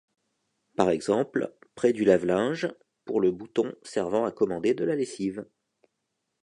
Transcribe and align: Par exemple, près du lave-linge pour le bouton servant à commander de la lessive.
Par 0.75 0.89
exemple, 0.89 1.53
près 1.75 1.93
du 1.93 2.05
lave-linge 2.05 2.73
pour 3.05 3.21
le 3.21 3.29
bouton 3.29 3.71
servant 3.83 4.25
à 4.25 4.31
commander 4.31 4.73
de 4.73 4.83
la 4.83 4.95
lessive. 4.95 5.45